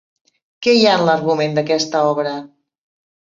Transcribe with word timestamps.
Què 0.67 0.71
hi 0.77 0.85
ha 0.91 0.95
en 0.99 1.03
l'argument 1.09 1.53
d'aquesta 1.59 2.01
obra? 2.13 2.35